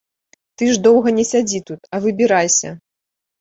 Ты 0.61 0.69
ж 0.77 0.79
доўга 0.87 1.13
не 1.17 1.25
сядзі 1.33 1.59
тут, 1.71 1.85
а 1.93 2.01
выбірайся. 2.07 2.73